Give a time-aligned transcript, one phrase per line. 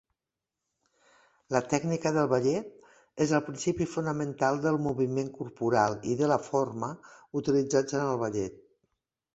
[1.55, 2.71] La tècnica del ballet
[3.27, 6.93] és el principi fonamental del moviment corporal i de la forma
[7.43, 8.61] utilitzats en el ballet.